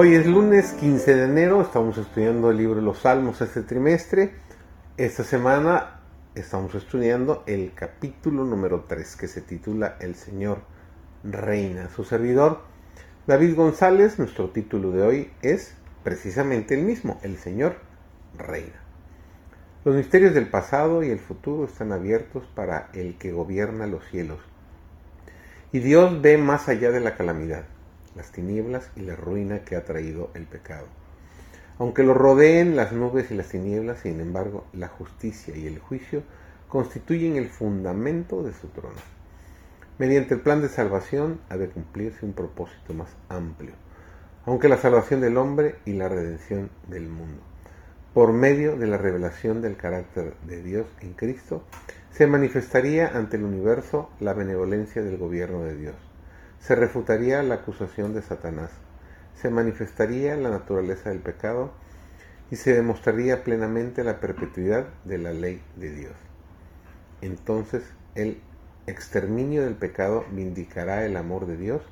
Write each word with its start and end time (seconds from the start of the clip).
Hoy 0.00 0.14
es 0.14 0.26
lunes 0.26 0.74
15 0.74 1.12
de 1.12 1.24
enero, 1.24 1.60
estamos 1.60 1.98
estudiando 1.98 2.52
el 2.52 2.58
libro 2.58 2.76
de 2.76 2.82
los 2.82 3.00
Salmos 3.00 3.40
este 3.40 3.62
trimestre. 3.62 4.30
Esta 4.96 5.24
semana 5.24 6.02
estamos 6.36 6.72
estudiando 6.76 7.42
el 7.48 7.72
capítulo 7.74 8.44
número 8.44 8.84
3 8.86 9.16
que 9.16 9.26
se 9.26 9.40
titula 9.40 9.96
El 9.98 10.14
Señor 10.14 10.60
Reina. 11.24 11.88
Su 11.88 12.04
servidor 12.04 12.60
David 13.26 13.56
González, 13.56 14.20
nuestro 14.20 14.50
título 14.50 14.92
de 14.92 15.02
hoy 15.02 15.30
es 15.42 15.74
precisamente 16.04 16.76
el 16.76 16.84
mismo, 16.84 17.18
El 17.24 17.36
Señor 17.36 17.74
Reina. 18.38 18.80
Los 19.84 19.96
misterios 19.96 20.32
del 20.32 20.48
pasado 20.48 21.02
y 21.02 21.10
el 21.10 21.18
futuro 21.18 21.64
están 21.64 21.90
abiertos 21.90 22.44
para 22.54 22.88
el 22.92 23.18
que 23.18 23.32
gobierna 23.32 23.88
los 23.88 24.06
cielos. 24.06 24.38
Y 25.72 25.80
Dios 25.80 26.22
ve 26.22 26.38
más 26.38 26.68
allá 26.68 26.92
de 26.92 27.00
la 27.00 27.16
calamidad 27.16 27.64
las 28.16 28.32
tinieblas 28.32 28.90
y 28.96 29.00
la 29.00 29.16
ruina 29.16 29.64
que 29.64 29.76
ha 29.76 29.84
traído 29.84 30.30
el 30.34 30.46
pecado. 30.46 30.86
Aunque 31.78 32.02
lo 32.02 32.12
rodeen 32.12 32.74
las 32.74 32.92
nubes 32.92 33.30
y 33.30 33.34
las 33.34 33.48
tinieblas, 33.48 34.00
sin 34.00 34.20
embargo, 34.20 34.64
la 34.72 34.88
justicia 34.88 35.56
y 35.56 35.66
el 35.66 35.78
juicio 35.78 36.22
constituyen 36.66 37.36
el 37.36 37.48
fundamento 37.48 38.42
de 38.42 38.52
su 38.52 38.68
trono. 38.68 38.96
Mediante 39.98 40.34
el 40.34 40.40
plan 40.40 40.60
de 40.60 40.68
salvación 40.68 41.40
ha 41.48 41.56
de 41.56 41.68
cumplirse 41.68 42.26
un 42.26 42.32
propósito 42.32 42.94
más 42.94 43.08
amplio, 43.28 43.74
aunque 44.44 44.68
la 44.68 44.76
salvación 44.76 45.20
del 45.20 45.36
hombre 45.36 45.76
y 45.84 45.92
la 45.92 46.08
redención 46.08 46.70
del 46.88 47.08
mundo. 47.08 47.42
Por 48.12 48.32
medio 48.32 48.76
de 48.76 48.86
la 48.86 48.98
revelación 48.98 49.62
del 49.62 49.76
carácter 49.76 50.34
de 50.46 50.62
Dios 50.62 50.86
en 51.00 51.12
Cristo, 51.12 51.62
se 52.10 52.26
manifestaría 52.26 53.08
ante 53.08 53.36
el 53.36 53.44
universo 53.44 54.10
la 54.18 54.34
benevolencia 54.34 55.02
del 55.02 55.18
gobierno 55.18 55.62
de 55.62 55.76
Dios 55.76 56.07
se 56.60 56.74
refutaría 56.74 57.42
la 57.42 57.56
acusación 57.56 58.14
de 58.14 58.22
Satanás, 58.22 58.70
se 59.34 59.50
manifestaría 59.50 60.36
la 60.36 60.50
naturaleza 60.50 61.10
del 61.10 61.20
pecado 61.20 61.72
y 62.50 62.56
se 62.56 62.74
demostraría 62.74 63.44
plenamente 63.44 64.04
la 64.04 64.20
perpetuidad 64.20 64.86
de 65.04 65.18
la 65.18 65.32
ley 65.32 65.62
de 65.76 65.90
Dios. 65.90 66.14
Entonces 67.20 67.84
el 68.14 68.40
exterminio 68.86 69.64
del 69.64 69.74
pecado 69.74 70.24
vindicará 70.32 71.04
el 71.04 71.16
amor 71.16 71.46
de 71.46 71.56
Dios 71.56 71.82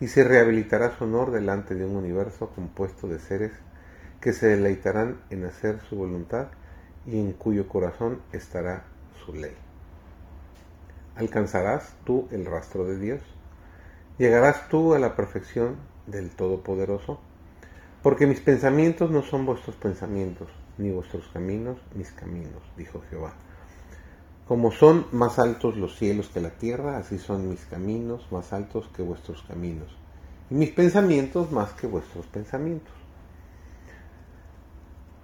y 0.00 0.08
se 0.08 0.24
rehabilitará 0.24 0.96
su 0.96 1.04
honor 1.04 1.30
delante 1.30 1.74
de 1.74 1.84
un 1.84 1.96
universo 1.96 2.50
compuesto 2.50 3.06
de 3.06 3.18
seres 3.18 3.52
que 4.20 4.32
se 4.32 4.48
deleitarán 4.48 5.20
en 5.30 5.44
hacer 5.44 5.80
su 5.88 5.96
voluntad 5.96 6.48
y 7.06 7.18
en 7.18 7.32
cuyo 7.32 7.68
corazón 7.68 8.20
estará 8.32 8.84
su 9.24 9.34
ley. 9.34 9.54
¿Alcanzarás 11.16 11.94
tú 12.04 12.28
el 12.30 12.46
rastro 12.46 12.84
de 12.84 12.98
Dios? 12.98 13.20
¿Llegarás 14.20 14.68
tú 14.68 14.92
a 14.92 14.98
la 14.98 15.16
perfección 15.16 15.76
del 16.06 16.28
Todopoderoso? 16.28 17.18
Porque 18.02 18.26
mis 18.26 18.38
pensamientos 18.38 19.10
no 19.10 19.22
son 19.22 19.46
vuestros 19.46 19.76
pensamientos, 19.76 20.46
ni 20.76 20.90
vuestros 20.90 21.26
caminos 21.32 21.78
mis 21.94 22.12
caminos, 22.12 22.60
dijo 22.76 23.02
Jehová. 23.08 23.32
Como 24.46 24.72
son 24.72 25.06
más 25.12 25.38
altos 25.38 25.78
los 25.78 25.96
cielos 25.96 26.28
que 26.28 26.42
la 26.42 26.50
tierra, 26.50 26.98
así 26.98 27.18
son 27.18 27.48
mis 27.48 27.64
caminos 27.64 28.30
más 28.30 28.52
altos 28.52 28.90
que 28.94 29.00
vuestros 29.00 29.42
caminos, 29.48 29.88
y 30.50 30.54
mis 30.54 30.72
pensamientos 30.72 31.50
más 31.50 31.72
que 31.72 31.86
vuestros 31.86 32.26
pensamientos. 32.26 32.92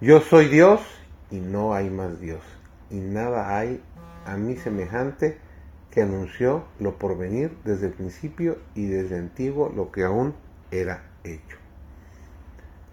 Yo 0.01 0.21
soy 0.21 0.47
Dios 0.47 0.81
y 1.29 1.35
no 1.35 1.75
hay 1.75 1.91
más 1.91 2.19
Dios, 2.19 2.41
y 2.89 2.95
nada 2.95 3.59
hay 3.59 3.79
a 4.25 4.37
mí 4.37 4.55
semejante 4.55 5.37
que 5.91 6.01
anunció 6.01 6.65
lo 6.79 6.97
por 6.97 7.17
venir 7.17 7.57
desde 7.63 7.87
el 7.87 7.93
principio 7.93 8.57
y 8.75 8.87
desde 8.87 9.17
antiguo 9.17 9.71
lo 9.75 9.91
que 9.91 10.03
aún 10.03 10.33
era 10.71 11.03
hecho. 11.23 11.57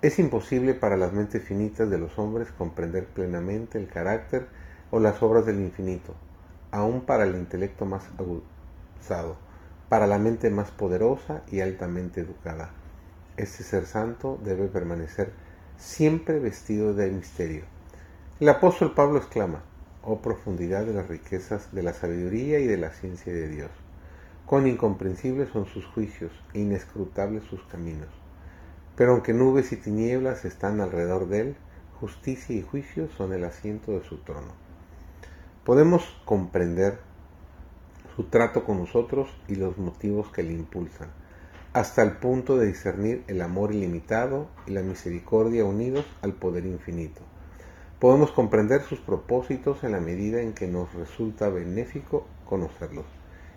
Es 0.02 0.18
imposible 0.18 0.74
para 0.74 0.96
las 0.96 1.12
mentes 1.12 1.42
finitas 1.42 1.88
de 1.88 1.98
los 1.98 2.18
hombres 2.18 2.48
comprender 2.58 3.06
plenamente 3.06 3.78
el 3.78 3.88
carácter 3.88 4.46
o 4.90 5.00
las 5.00 5.22
obras 5.22 5.46
del 5.46 5.60
infinito, 5.60 6.14
aún 6.70 7.02
para 7.02 7.24
el 7.24 7.34
intelecto 7.34 7.86
más 7.86 8.04
aguzado, 8.18 9.36
para 9.88 10.06
la 10.06 10.18
mente 10.18 10.50
más 10.50 10.70
poderosa 10.70 11.42
y 11.50 11.60
altamente 11.60 12.20
educada. 12.20 12.70
Este 13.36 13.64
ser 13.64 13.86
santo 13.86 14.38
debe 14.44 14.68
permanecer 14.68 15.32
siempre 15.78 16.38
vestido 16.38 16.94
de 16.94 17.10
misterio. 17.10 17.64
El 18.40 18.48
apóstol 18.48 18.94
Pablo 18.94 19.18
exclama, 19.18 19.62
oh 20.06 20.18
profundidad 20.20 20.84
de 20.84 20.92
las 20.92 21.08
riquezas 21.08 21.72
de 21.72 21.82
la 21.82 21.94
sabiduría 21.94 22.58
y 22.58 22.66
de 22.66 22.76
la 22.76 22.90
ciencia 22.90 23.32
de 23.32 23.48
Dios. 23.48 23.70
Cuán 24.46 24.66
incomprensibles 24.66 25.48
son 25.48 25.66
sus 25.66 25.86
juicios 25.86 26.30
e 26.52 26.60
inescrutables 26.60 27.44
sus 27.44 27.62
caminos. 27.64 28.08
Pero 28.96 29.12
aunque 29.12 29.32
nubes 29.32 29.72
y 29.72 29.76
tinieblas 29.76 30.44
están 30.44 30.80
alrededor 30.80 31.28
de 31.28 31.40
él, 31.40 31.56
justicia 32.00 32.54
y 32.54 32.62
juicio 32.62 33.08
son 33.16 33.32
el 33.32 33.44
asiento 33.44 33.92
de 33.92 34.04
su 34.04 34.18
trono. 34.18 34.52
Podemos 35.64 36.04
comprender 36.26 36.98
su 38.14 38.24
trato 38.24 38.64
con 38.64 38.78
nosotros 38.78 39.28
y 39.48 39.56
los 39.56 39.78
motivos 39.78 40.30
que 40.30 40.42
le 40.42 40.52
impulsan, 40.52 41.08
hasta 41.72 42.02
el 42.02 42.18
punto 42.18 42.58
de 42.58 42.66
discernir 42.66 43.24
el 43.26 43.40
amor 43.40 43.74
ilimitado 43.74 44.48
y 44.66 44.72
la 44.72 44.82
misericordia 44.82 45.64
unidos 45.64 46.04
al 46.22 46.34
poder 46.34 46.66
infinito 46.66 47.22
Podemos 48.04 48.32
comprender 48.32 48.82
sus 48.82 49.00
propósitos 49.00 49.82
en 49.82 49.92
la 49.92 49.98
medida 49.98 50.42
en 50.42 50.52
que 50.52 50.66
nos 50.66 50.92
resulta 50.92 51.48
benéfico 51.48 52.26
conocerlos. 52.44 53.06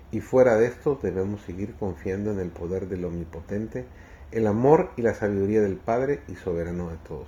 Y 0.10 0.22
fuera 0.22 0.56
de 0.56 0.68
esto 0.68 0.98
debemos 1.04 1.42
seguir 1.42 1.76
confiando 1.76 2.32
en 2.32 2.40
el 2.40 2.52
poder 2.52 2.88
del 2.88 3.04
Omnipotente, 3.04 3.86
el 4.32 4.48
amor 4.48 4.92
y 4.96 5.02
la 5.02 5.16
sabiduría 5.16 5.60
del 5.60 5.76
Padre 5.76 6.22
y 6.30 6.36
soberano 6.36 6.90
de 6.90 6.96
todos. 6.96 7.28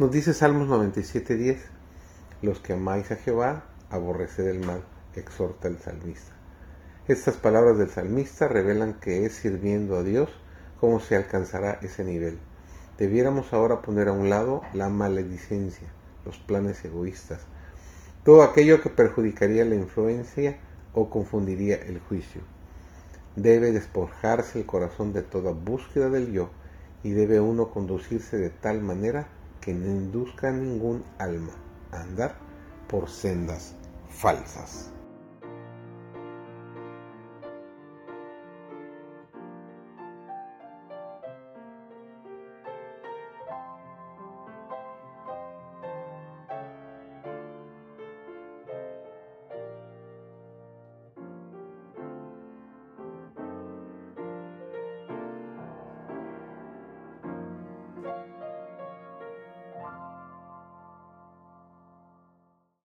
Nos 0.00 0.10
dice 0.10 0.34
Salmos 0.34 0.68
97.10, 0.68 1.58
los 2.42 2.58
que 2.58 2.72
amáis 2.72 3.12
a 3.12 3.16
Jehová, 3.16 3.66
aborreced 3.88 4.48
el 4.48 4.66
mal, 4.66 4.82
exhorta 5.14 5.68
el 5.68 5.78
salmista. 5.78 6.32
Estas 7.06 7.36
palabras 7.36 7.78
del 7.78 7.90
salmista 7.90 8.48
revelan 8.48 8.94
que 8.94 9.26
es 9.26 9.34
sirviendo 9.34 9.96
a 9.96 10.02
Dios 10.02 10.28
como 10.80 10.98
se 10.98 11.14
alcanzará 11.14 11.78
ese 11.82 12.02
nivel. 12.02 12.40
Debiéramos 12.98 13.52
ahora 13.52 13.80
poner 13.80 14.08
a 14.08 14.12
un 14.12 14.28
lado 14.28 14.62
la 14.74 14.88
maledicencia, 14.88 15.86
los 16.24 16.38
planes 16.38 16.84
egoístas, 16.84 17.40
todo 18.24 18.42
aquello 18.42 18.82
que 18.82 18.90
perjudicaría 18.90 19.64
la 19.64 19.74
influencia 19.74 20.58
o 20.94 21.08
confundiría 21.08 21.76
el 21.76 22.00
juicio. 22.00 22.42
Debe 23.36 23.72
despojarse 23.72 24.58
el 24.58 24.66
corazón 24.66 25.12
de 25.12 25.22
toda 25.22 25.52
búsqueda 25.52 26.10
del 26.10 26.32
yo 26.32 26.50
y 27.02 27.12
debe 27.12 27.40
uno 27.40 27.70
conducirse 27.70 28.36
de 28.36 28.50
tal 28.50 28.82
manera 28.82 29.28
que 29.60 29.72
no 29.72 29.86
induzca 29.86 30.48
a 30.48 30.52
ningún 30.52 31.04
alma 31.18 31.52
a 31.92 32.02
andar 32.02 32.34
por 32.88 33.08
sendas 33.08 33.74
falsas. 34.08 34.90